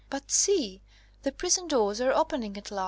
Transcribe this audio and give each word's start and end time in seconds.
But 0.09 0.31
see, 0.31 0.81
the 1.21 1.31
prison 1.31 1.67
doors 1.67 2.01
are 2.01 2.11
opening 2.11 2.57
at 2.57 2.71
last!" 2.71 2.79